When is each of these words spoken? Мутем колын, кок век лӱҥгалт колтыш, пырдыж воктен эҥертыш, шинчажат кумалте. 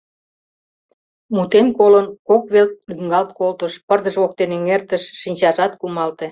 Мутем 1.35 1.67
колын, 1.77 2.07
кок 2.27 2.43
век 2.53 2.69
лӱҥгалт 2.89 3.29
колтыш, 3.39 3.73
пырдыж 3.87 4.15
воктен 4.21 4.51
эҥертыш, 4.57 5.03
шинчажат 5.21 5.73
кумалте. 5.79 6.27